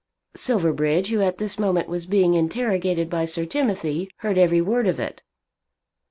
[0.35, 4.99] Silverbridge, who at this moment was being interrogated by Sir Timothy, heard every word of
[4.99, 5.21] it.